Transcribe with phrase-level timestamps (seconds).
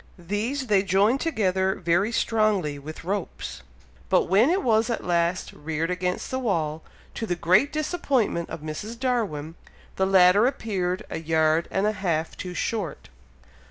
[0.17, 3.61] These they joined together very strongly with ropes,
[4.09, 6.81] but when it was at last reared against the wall,
[7.13, 8.99] to the great disappointment of Mrs.
[8.99, 9.53] Darwin,
[9.97, 13.09] the ladder appeared a yard and a half too short!